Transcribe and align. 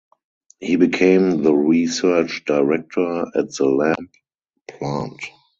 He 0.59 0.77
became 0.77 1.43
the 1.43 1.53
research 1.53 2.43
director 2.45 3.21
at 3.35 3.51
the 3.53 3.65
Lamp 3.65 4.11
Plant. 4.67 5.19